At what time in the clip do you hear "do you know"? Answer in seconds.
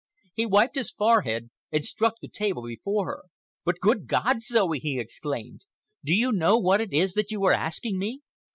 6.03-6.57